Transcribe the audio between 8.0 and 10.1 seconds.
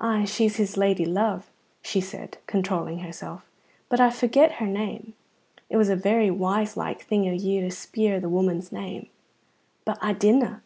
the woman's name." "But